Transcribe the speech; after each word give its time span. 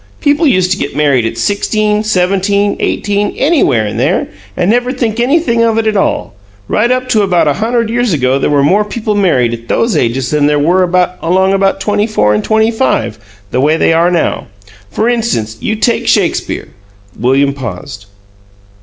People 0.19 0.47
used 0.47 0.71
to 0.71 0.79
get 0.79 0.95
married 0.95 1.27
at 1.27 1.37
sixteen, 1.37 2.03
seventeen, 2.03 2.75
eighteen 2.79 3.35
anywhere 3.37 3.85
in 3.85 3.97
there 3.97 4.29
and 4.57 4.71
never 4.71 4.91
think 4.91 5.19
anything 5.19 5.61
of 5.61 5.77
it 5.77 5.85
at 5.85 5.95
all. 5.95 6.33
Right 6.67 6.89
up 6.89 7.07
to 7.09 7.21
about 7.21 7.47
a 7.47 7.53
hunderd 7.53 7.91
years 7.91 8.11
ago 8.11 8.39
there 8.39 8.49
were 8.49 8.63
more 8.63 8.83
people 8.83 9.13
married 9.13 9.53
at 9.53 9.67
those 9.67 9.95
ages 9.95 10.31
than 10.31 10.47
there 10.47 10.57
were 10.57 10.85
along 11.21 11.53
about 11.53 11.79
twenty 11.81 12.07
four 12.07 12.33
and 12.33 12.43
twenty 12.43 12.71
five, 12.71 13.19
the 13.51 13.61
way 13.61 13.77
they 13.77 13.93
are 13.93 14.09
now. 14.09 14.47
For 14.89 15.07
instance, 15.07 15.57
you 15.61 15.75
take 15.75 16.07
Shakespeare" 16.07 16.69
William 17.19 17.53
paused. 17.53 18.07